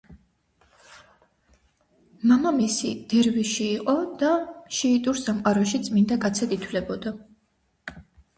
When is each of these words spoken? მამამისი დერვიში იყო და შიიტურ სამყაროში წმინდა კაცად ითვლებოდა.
მამამისი 2.31 2.93
დერვიში 3.11 3.67
იყო 3.81 3.95
და 4.23 4.31
შიიტურ 4.79 5.21
სამყაროში 5.25 5.83
წმინდა 5.91 6.19
კაცად 6.25 6.57
ითვლებოდა. 6.59 7.15